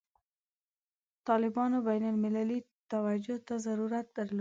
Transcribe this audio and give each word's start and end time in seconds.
طالبانو 1.27 1.77
بین 1.89 2.03
المللي 2.11 2.59
توجه 2.91 3.37
ته 3.47 3.55
ضرورت 3.67 4.05
درلود. 4.17 4.39